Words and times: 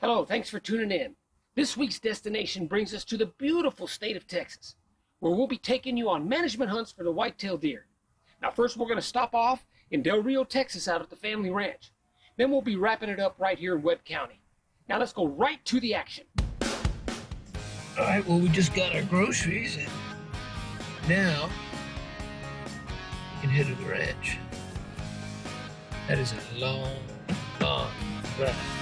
Hello, 0.00 0.24
thanks 0.24 0.48
for 0.48 0.58
tuning 0.58 0.90
in. 0.90 1.14
This 1.56 1.76
week's 1.76 2.00
destination 2.00 2.66
brings 2.66 2.94
us 2.94 3.04
to 3.04 3.18
the 3.18 3.32
beautiful 3.36 3.86
state 3.86 4.16
of 4.16 4.26
Texas, 4.26 4.76
where 5.18 5.30
we'll 5.30 5.46
be 5.46 5.58
taking 5.58 5.94
you 5.94 6.08
on 6.08 6.26
management 6.26 6.70
hunts 6.70 6.90
for 6.90 7.04
the 7.04 7.12
whitetail 7.12 7.58
deer. 7.58 7.84
Now, 8.40 8.50
first, 8.50 8.78
we're 8.78 8.86
going 8.86 8.96
to 8.96 9.02
stop 9.02 9.34
off 9.34 9.66
in 9.90 10.02
Del 10.02 10.22
Rio, 10.22 10.42
Texas, 10.42 10.88
out 10.88 11.02
at 11.02 11.10
the 11.10 11.16
family 11.16 11.50
ranch. 11.50 11.92
Then 12.38 12.50
we'll 12.50 12.62
be 12.62 12.76
wrapping 12.76 13.10
it 13.10 13.20
up 13.20 13.34
right 13.38 13.58
here 13.58 13.76
in 13.76 13.82
Webb 13.82 14.06
County. 14.06 14.40
Now, 14.88 14.98
let's 14.98 15.12
go 15.12 15.26
right 15.26 15.62
to 15.66 15.78
the 15.80 15.92
action. 15.92 16.24
All 16.62 18.06
right, 18.06 18.26
well, 18.26 18.38
we 18.38 18.48
just 18.48 18.72
got 18.72 18.96
our 18.96 19.02
groceries, 19.02 19.76
and 19.76 19.90
now 21.10 21.50
we 23.34 23.42
can 23.42 23.50
head 23.50 23.66
to 23.66 23.74
the 23.74 23.90
ranch. 23.90 24.38
That 26.08 26.18
is 26.18 26.32
a 26.32 26.58
long, 26.58 26.96
long 27.60 27.90
drive. 28.38 28.79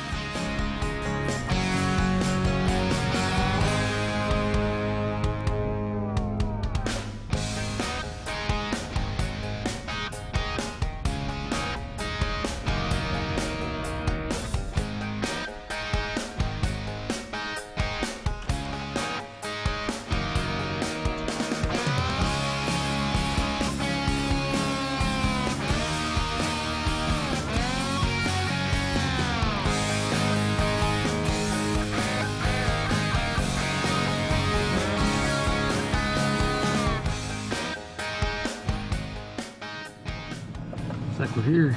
Here. 41.49 41.77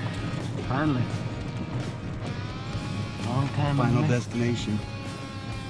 Finally. 0.67 1.03
Long 3.25 3.47
time 3.49 3.77
Final 3.77 4.07
destination. 4.07 4.77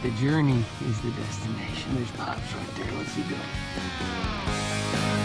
The 0.02 0.10
journey 0.12 0.64
is 0.88 1.02
the 1.02 1.12
destination. 1.12 1.96
There's 1.96 2.12
Pops 2.12 2.54
right 2.56 2.76
there. 2.76 2.92
Let's 2.98 3.12
see 3.12 3.22
go. 3.24 5.21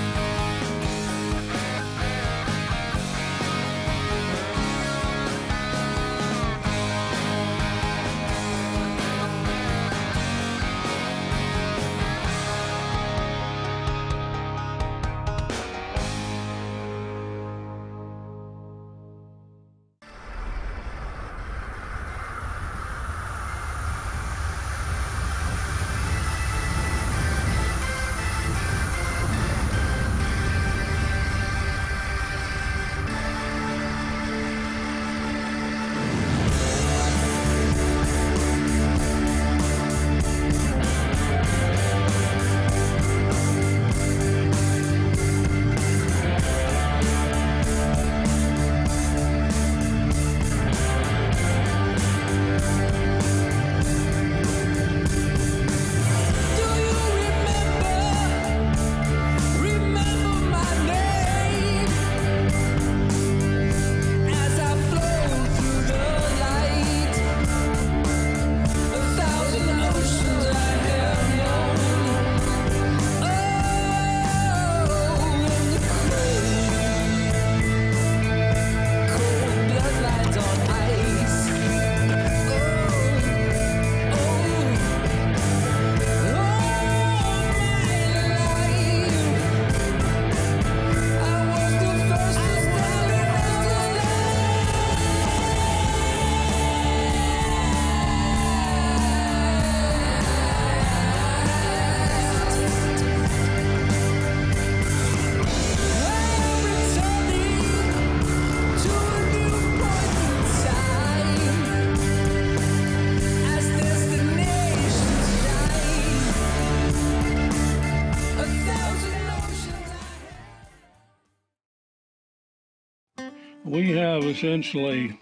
We 123.67 123.91
have 123.97 124.23
essentially 124.23 125.19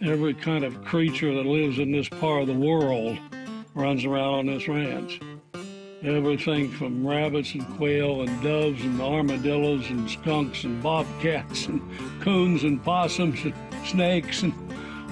every 0.00 0.34
kind 0.34 0.62
of 0.62 0.84
creature 0.84 1.34
that 1.34 1.44
lives 1.44 1.80
in 1.80 1.90
this 1.90 2.08
part 2.08 2.42
of 2.42 2.46
the 2.46 2.54
world 2.54 3.18
runs 3.74 4.04
around 4.04 4.34
on 4.34 4.46
this 4.46 4.68
ranch. 4.68 5.20
Everything 6.04 6.70
from 6.70 7.04
rabbits 7.04 7.54
and 7.54 7.66
quail 7.76 8.22
and 8.22 8.40
doves 8.40 8.80
and 8.84 9.00
armadillos 9.00 9.90
and 9.90 10.08
skunks 10.08 10.62
and 10.62 10.80
bobcats 10.80 11.66
and 11.66 11.82
coons 12.20 12.62
and 12.62 12.80
possums 12.84 13.42
and 13.42 13.54
snakes 13.84 14.44
and 14.44 14.54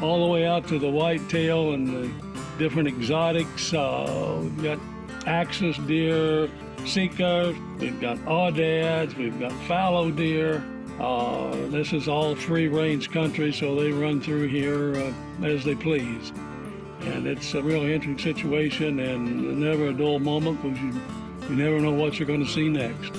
all 0.00 0.24
the 0.24 0.32
way 0.32 0.46
out 0.46 0.68
to 0.68 0.78
the 0.78 0.88
whitetail 0.88 1.72
and 1.72 1.88
the 1.88 2.08
different 2.56 2.86
exotics. 2.86 3.74
Uh, 3.74 4.38
we've 4.42 4.62
got 4.62 4.78
axis 5.26 5.76
deer, 5.88 6.48
sika, 6.86 7.52
we've 7.80 8.00
got 8.00 8.16
aoudads, 8.18 9.16
we've 9.16 9.40
got 9.40 9.50
fallow 9.66 10.12
deer. 10.12 10.64
Uh, 11.00 11.50
this 11.68 11.94
is 11.94 12.08
all 12.08 12.34
free 12.34 12.68
range 12.68 13.10
country, 13.10 13.50
so 13.50 13.74
they 13.74 13.90
run 13.90 14.20
through 14.20 14.46
here 14.48 14.94
uh, 14.96 15.12
as 15.42 15.64
they 15.64 15.74
please. 15.74 16.30
And 17.00 17.26
it's 17.26 17.54
a 17.54 17.62
really 17.62 17.94
interesting 17.94 18.34
situation 18.34 18.98
and 19.00 19.58
never 19.58 19.86
a 19.86 19.94
dull 19.94 20.18
moment 20.18 20.62
because 20.62 20.78
you, 20.78 21.00
you 21.48 21.56
never 21.56 21.80
know 21.80 21.92
what 21.92 22.18
you're 22.18 22.28
going 22.28 22.44
to 22.44 22.52
see 22.52 22.68
next. 22.68 23.14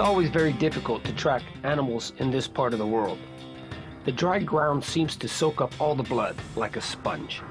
It's 0.00 0.08
always 0.08 0.30
very 0.30 0.54
difficult 0.54 1.04
to 1.04 1.12
track 1.12 1.42
animals 1.62 2.14
in 2.20 2.30
this 2.30 2.48
part 2.48 2.72
of 2.72 2.78
the 2.78 2.86
world. 2.86 3.18
The 4.06 4.12
dry 4.12 4.38
ground 4.38 4.82
seems 4.82 5.14
to 5.16 5.28
soak 5.28 5.60
up 5.60 5.78
all 5.78 5.94
the 5.94 6.02
blood 6.02 6.36
like 6.56 6.78
a 6.78 6.80
sponge. 6.80 7.42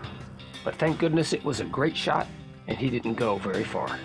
But 0.63 0.74
thank 0.74 0.98
goodness 0.98 1.31
it 1.31 1.46
was 1.46 1.60
a 1.60 1.66
great 1.66 1.96
shot 1.96 2.25
and 2.68 2.75
he 2.75 2.90
didn't 2.90 3.13
go 3.13 3.38
very 3.38 3.63
far. 3.63 4.00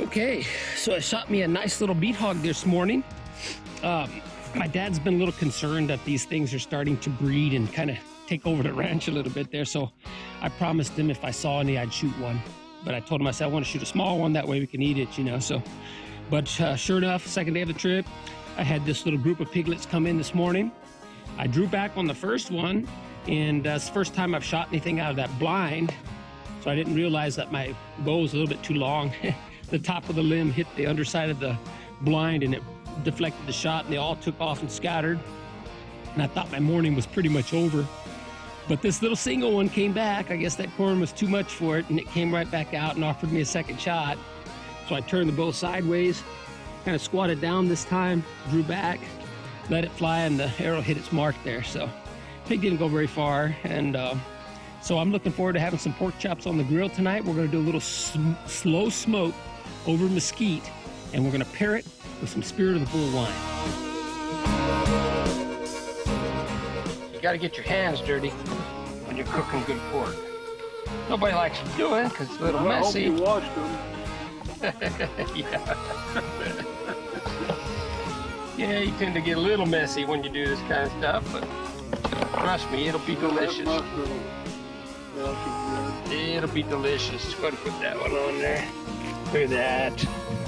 Okay, 0.00 0.44
so 0.74 0.92
I 0.92 0.98
shot 0.98 1.30
me 1.30 1.42
a 1.42 1.48
nice 1.48 1.80
little 1.80 1.94
beat 1.94 2.16
hog 2.16 2.38
this 2.38 2.66
morning. 2.66 3.04
Um, 3.84 4.20
my 4.56 4.66
dad's 4.66 4.98
been 4.98 5.14
a 5.14 5.18
little 5.18 5.34
concerned 5.34 5.88
that 5.88 6.04
these 6.04 6.24
things 6.24 6.52
are 6.52 6.58
starting 6.58 6.96
to 6.98 7.10
breed 7.10 7.52
and 7.52 7.72
kind 7.72 7.90
of 7.90 7.98
take 8.26 8.44
over 8.44 8.64
the 8.64 8.72
ranch 8.72 9.06
a 9.06 9.12
little 9.12 9.30
bit 9.30 9.52
there. 9.52 9.64
So 9.64 9.92
I 10.42 10.48
promised 10.48 10.98
him 10.98 11.10
if 11.10 11.22
I 11.22 11.30
saw 11.30 11.60
any, 11.60 11.78
I'd 11.78 11.92
shoot 11.92 12.10
one. 12.18 12.40
But 12.84 12.96
I 12.96 13.00
told 13.00 13.20
him 13.20 13.28
I 13.28 13.30
said 13.30 13.44
I 13.44 13.48
want 13.48 13.64
to 13.64 13.70
shoot 13.70 13.82
a 13.82 13.86
small 13.86 14.18
one 14.18 14.32
that 14.32 14.48
way 14.48 14.58
we 14.58 14.66
can 14.66 14.82
eat 14.82 14.98
it, 14.98 15.16
you 15.16 15.22
know. 15.22 15.38
So, 15.38 15.62
but 16.28 16.60
uh, 16.60 16.74
sure 16.74 16.98
enough, 16.98 17.24
second 17.24 17.54
day 17.54 17.62
of 17.62 17.68
the 17.68 17.74
trip, 17.74 18.04
I 18.56 18.64
had 18.64 18.84
this 18.84 19.04
little 19.04 19.20
group 19.20 19.38
of 19.38 19.52
piglets 19.52 19.86
come 19.86 20.08
in 20.08 20.18
this 20.18 20.34
morning. 20.34 20.72
I 21.38 21.46
drew 21.46 21.68
back 21.68 21.96
on 21.96 22.06
the 22.06 22.14
first 22.14 22.50
one, 22.50 22.88
and 23.28 23.64
it's 23.64 23.86
the 23.86 23.92
first 23.92 24.12
time 24.12 24.34
I've 24.34 24.44
shot 24.44 24.68
anything 24.70 24.98
out 24.98 25.10
of 25.10 25.16
that 25.16 25.38
blind. 25.38 25.94
So 26.62 26.70
I 26.70 26.74
didn't 26.74 26.96
realize 26.96 27.36
that 27.36 27.52
my 27.52 27.76
bow 27.98 28.18
was 28.18 28.32
a 28.32 28.38
little 28.38 28.52
bit 28.52 28.62
too 28.64 28.74
long. 28.74 29.12
the 29.74 29.78
top 29.80 30.08
of 30.08 30.14
the 30.14 30.22
limb 30.22 30.52
hit 30.52 30.68
the 30.76 30.86
underside 30.86 31.30
of 31.30 31.40
the 31.40 31.58
blind 32.02 32.44
and 32.44 32.54
it 32.54 32.62
deflected 33.02 33.44
the 33.44 33.52
shot 33.52 33.84
and 33.84 33.92
they 33.92 33.96
all 33.96 34.14
took 34.14 34.40
off 34.40 34.60
and 34.60 34.70
scattered. 34.70 35.18
And 36.12 36.22
I 36.22 36.28
thought 36.28 36.50
my 36.52 36.60
morning 36.60 36.94
was 36.94 37.06
pretty 37.06 37.28
much 37.28 37.52
over. 37.52 37.84
But 38.68 38.82
this 38.82 39.02
little 39.02 39.16
single 39.16 39.52
one 39.52 39.68
came 39.68 39.92
back. 39.92 40.30
I 40.30 40.36
guess 40.36 40.54
that 40.56 40.74
corn 40.76 41.00
was 41.00 41.10
too 41.10 41.26
much 41.26 41.52
for 41.52 41.76
it 41.76 41.90
and 41.90 41.98
it 41.98 42.06
came 42.06 42.32
right 42.32 42.48
back 42.48 42.72
out 42.72 42.94
and 42.94 43.04
offered 43.04 43.32
me 43.32 43.40
a 43.40 43.44
second 43.44 43.80
shot. 43.80 44.16
So 44.88 44.94
I 44.94 45.00
turned 45.00 45.28
the 45.28 45.32
bow 45.32 45.50
sideways, 45.50 46.22
kind 46.84 46.94
of 46.94 47.02
squatted 47.02 47.40
down 47.40 47.66
this 47.66 47.84
time, 47.84 48.22
drew 48.50 48.62
back, 48.62 49.00
let 49.70 49.82
it 49.82 49.90
fly, 49.90 50.20
and 50.20 50.38
the 50.38 50.52
arrow 50.60 50.82
hit 50.82 50.96
its 50.96 51.10
mark 51.10 51.34
there. 51.42 51.64
So 51.64 51.90
pig 52.46 52.60
didn't 52.60 52.78
go 52.78 52.86
very 52.86 53.08
far. 53.08 53.56
And 53.64 53.96
uh, 53.96 54.14
so 54.82 54.98
I'm 54.98 55.10
looking 55.10 55.32
forward 55.32 55.54
to 55.54 55.60
having 55.60 55.80
some 55.80 55.94
pork 55.94 56.16
chops 56.20 56.46
on 56.46 56.58
the 56.58 56.64
grill 56.64 56.90
tonight. 56.90 57.24
We're 57.24 57.34
going 57.34 57.46
to 57.46 57.52
do 57.52 57.58
a 57.58 57.66
little 57.66 57.80
sm 57.80 58.34
slow 58.46 58.88
smoke 58.88 59.34
over 59.86 60.06
mesquite, 60.08 60.70
and 61.12 61.24
we're 61.24 61.30
going 61.30 61.44
to 61.44 61.50
pair 61.52 61.76
it 61.76 61.84
with 62.20 62.30
some 62.30 62.42
Spirit 62.42 62.76
of 62.76 62.80
the 62.80 62.86
Bull 62.96 63.10
wine. 63.12 63.32
You 67.12 67.20
got 67.20 67.32
to 67.32 67.38
get 67.38 67.56
your 67.56 67.66
hands 67.66 68.00
dirty 68.00 68.30
when 69.06 69.16
you're 69.16 69.26
cooking 69.26 69.62
good 69.64 69.80
pork. 69.92 70.14
Nobody 71.08 71.34
likes 71.34 71.58
to 71.58 71.68
do 71.76 71.94
it 71.96 72.08
because 72.10 72.28
it's 72.30 72.38
a 72.40 72.42
little 72.44 72.64
Well, 72.64 72.80
messy. 72.80 73.06
I 73.06 73.08
hope 73.10 73.18
you 73.18 73.24
washed 73.24 73.54
them. 73.54 73.78
yeah. 75.36 75.76
yeah, 78.56 78.78
you 78.78 78.92
tend 78.98 79.14
to 79.14 79.20
get 79.20 79.36
a 79.36 79.40
little 79.40 79.66
messy 79.66 80.04
when 80.04 80.22
you 80.24 80.30
do 80.30 80.46
this 80.46 80.60
kind 80.60 80.84
of 80.84 80.92
stuff, 80.92 81.32
but 81.32 81.44
trust 82.40 82.70
me, 82.70 82.88
it'll 82.88 83.00
be 83.00 83.14
delicious. 83.16 83.58
That 83.58 83.66
must 83.66 83.84
have- 83.84 84.08
yeah, 85.16 85.34
she's 85.44 86.10
good. 86.10 86.18
It'll 86.36 86.48
be 86.50 86.62
delicious. 86.62 87.34
Go 87.34 87.48
ahead 87.48 87.52
and 87.54 87.72
put 87.72 87.80
that 87.82 88.00
one 88.00 88.12
on 88.12 88.38
there. 88.38 88.66
Look 89.34 89.50
at 89.50 89.50
that. 89.50 90.43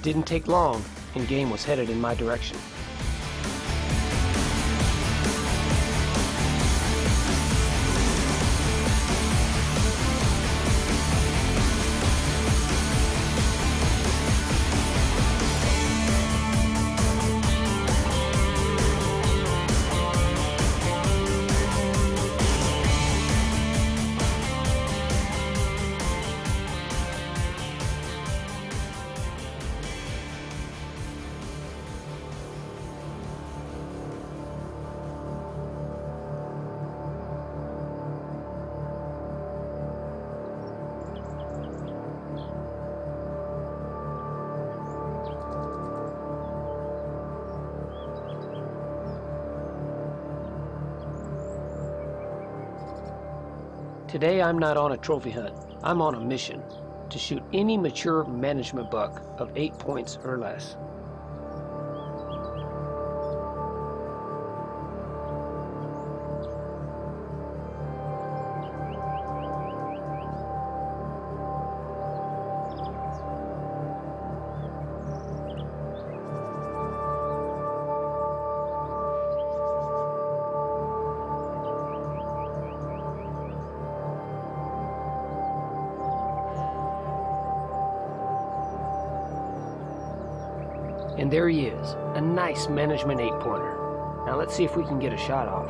It 0.00 0.04
didn't 0.04 0.26
take 0.26 0.48
long, 0.48 0.82
and 1.14 1.28
game 1.28 1.50
was 1.50 1.62
headed 1.62 1.90
in 1.90 2.00
my 2.00 2.14
direction. 2.14 2.56
Today 54.10 54.42
I'm 54.42 54.58
not 54.58 54.76
on 54.76 54.90
a 54.90 54.96
trophy 54.96 55.30
hunt. 55.30 55.54
I'm 55.84 56.02
on 56.02 56.16
a 56.16 56.20
mission 56.20 56.60
to 57.10 57.16
shoot 57.16 57.44
any 57.52 57.78
mature 57.78 58.24
management 58.24 58.90
buck 58.90 59.22
of 59.38 59.52
eight 59.54 59.78
points 59.78 60.18
or 60.24 60.36
less. 60.36 60.74
And 91.20 91.30
there 91.30 91.50
he 91.50 91.66
is, 91.66 91.96
a 92.14 92.20
nice 92.20 92.68
management 92.68 93.20
eight 93.20 93.38
pointer. 93.40 93.76
Now 94.24 94.38
let's 94.38 94.54
see 94.54 94.64
if 94.64 94.74
we 94.74 94.84
can 94.84 94.98
get 94.98 95.12
a 95.12 95.18
shot 95.18 95.48
off. 95.48 95.68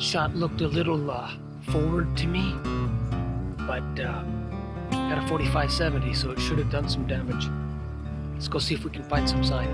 That 0.00 0.06
shot 0.06 0.34
looked 0.34 0.62
a 0.62 0.66
little 0.66 1.10
uh, 1.10 1.30
forward 1.70 2.16
to 2.16 2.26
me, 2.26 2.54
but 3.66 3.82
uh, 4.00 4.24
got 4.90 5.18
a 5.18 5.26
45-70, 5.28 6.16
so 6.16 6.30
it 6.30 6.40
should 6.40 6.58
have 6.58 6.70
done 6.70 6.88
some 6.88 7.06
damage. 7.06 7.50
Let's 8.32 8.48
go 8.48 8.58
see 8.58 8.74
if 8.74 8.82
we 8.82 8.90
can 8.90 9.02
find 9.02 9.28
some 9.28 9.44
sign. 9.44 9.68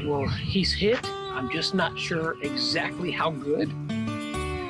Right, 0.00 0.10
well, 0.10 0.28
he's 0.28 0.72
hit. 0.72 0.98
I'm 1.04 1.50
just 1.50 1.74
not 1.74 1.98
sure 1.98 2.36
exactly 2.42 3.10
how 3.10 3.30
good. 3.30 3.70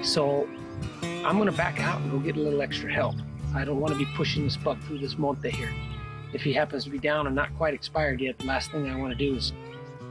So 0.03 0.49
I'm 1.05 1.37
going 1.37 1.47
to 1.47 1.57
back 1.57 1.81
out 1.81 2.01
and 2.01 2.11
go 2.11 2.19
get 2.19 2.37
a 2.37 2.40
little 2.40 2.62
extra 2.62 2.93
help. 2.93 3.16
I 3.55 3.64
don't 3.64 3.81
want 3.81 3.93
to 3.93 3.99
be 3.99 4.07
pushing 4.16 4.45
this 4.45 4.57
buck 4.57 4.81
through 4.83 4.99
this 4.99 5.19
monte 5.19 5.51
here. 5.51 5.71
If 6.33 6.43
he 6.43 6.53
happens 6.53 6.85
to 6.85 6.90
be 6.90 6.99
down 6.99 7.27
and 7.27 7.35
not 7.35 7.55
quite 7.57 7.75
expired 7.75 8.21
yet, 8.21 8.38
the 8.38 8.47
last 8.47 8.71
thing 8.71 8.88
I 8.88 8.97
want 8.97 9.16
to 9.16 9.19
do 9.19 9.37
is 9.37 9.53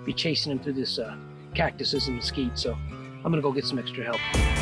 be 0.06 0.14
chasing 0.14 0.52
him 0.52 0.60
through 0.60 0.74
this 0.74 1.00
uh, 1.00 1.16
cactuses 1.56 2.08
and 2.08 2.18
mesquite. 2.18 2.58
So 2.58 2.74
I'm 2.74 3.24
going 3.24 3.36
to 3.36 3.42
go 3.42 3.52
get 3.52 3.66
some 3.66 3.80
extra 3.80 4.04
help. 4.04 4.59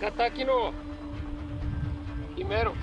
Catar 0.00 0.28
aqui 0.28 0.44
no. 0.44 0.72
Quimero. 2.34 2.74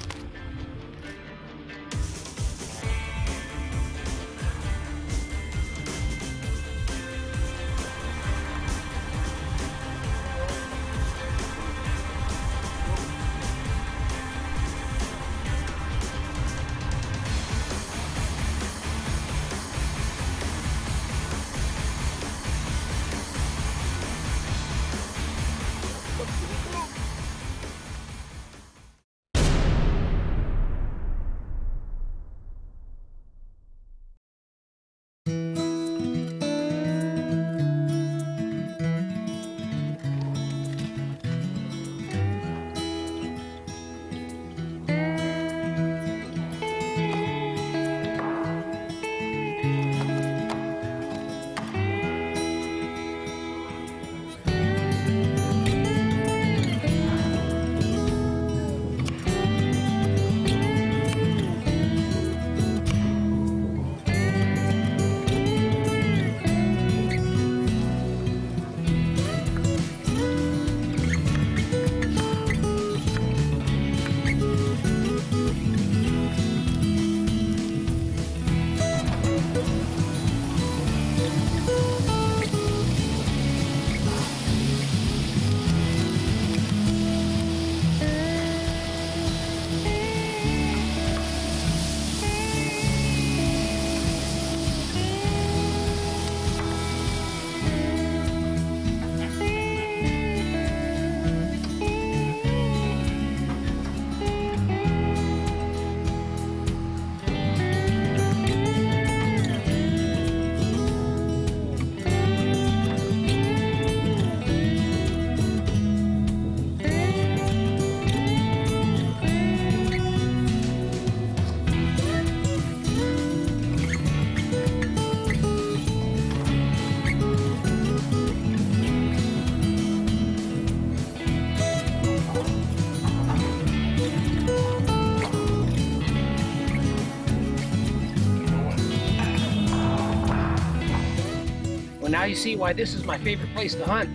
See 142.38 142.56
why 142.56 142.72
this 142.72 142.94
is 142.94 143.04
my 143.04 143.18
favorite 143.18 143.54
place 143.54 143.74
to 143.76 143.84
hunt. 143.84 144.10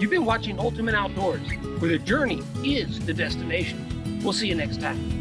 You've 0.00 0.10
been 0.10 0.24
watching 0.24 0.58
Ultimate 0.58 0.94
Outdoors, 0.94 1.46
where 1.78 1.90
the 1.90 1.98
journey 1.98 2.42
is 2.64 2.98
the 3.04 3.12
destination. 3.12 4.20
We'll 4.24 4.32
see 4.32 4.48
you 4.48 4.54
next 4.54 4.80
time. 4.80 5.19